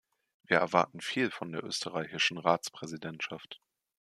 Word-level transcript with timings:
Wir 0.47 0.57
erwarten 0.57 0.99
viel 0.99 1.29
von 1.29 1.51
der 1.51 1.63
österreichischen 1.63 2.39
Ratspräsidentschaft. 2.39 3.61